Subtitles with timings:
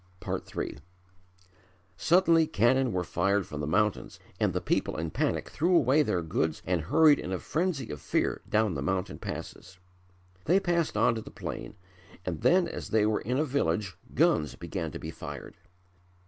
[0.27, 0.79] III
[1.95, 6.23] Suddenly cannon were fired from the mountains and the people in panic threw away their
[6.23, 9.77] goods and hurried in a frenzy of fear down the mountain passes.
[10.45, 11.75] They passed on to the plain,
[12.25, 15.55] and then as they were in a village guns began to be fired.